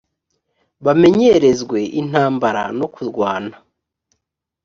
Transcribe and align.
bamenyerezwe 0.85 1.79
intambara 2.01 2.63
no 2.79 2.87
kurwana 2.93 3.55